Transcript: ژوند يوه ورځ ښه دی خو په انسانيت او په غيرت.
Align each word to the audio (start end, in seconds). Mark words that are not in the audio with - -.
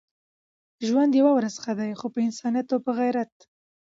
ژوند 0.87 1.11
يوه 1.19 1.31
ورځ 1.35 1.55
ښه 1.63 1.73
دی 1.79 1.91
خو 1.99 2.07
په 2.13 2.19
انسانيت 2.27 2.67
او 2.73 2.79
په 2.85 2.91
غيرت. 2.99 3.33